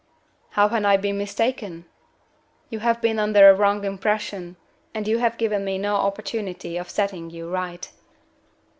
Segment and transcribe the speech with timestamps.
[0.57, 1.85] "How have I been mistaken?"
[2.71, 4.55] "You have been under a wrong impression,
[4.95, 7.87] and you have given me no opportunity of setting you right."